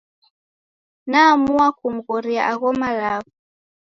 Naamua 1.09 1.67
kumghoria 1.77 2.41
agho 2.51 2.69
walagho. 2.81 3.31